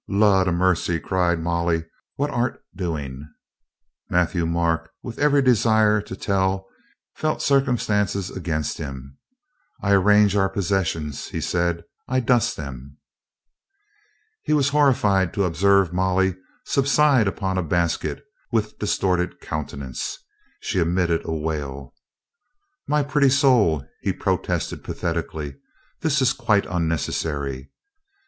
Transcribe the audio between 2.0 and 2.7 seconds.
"What art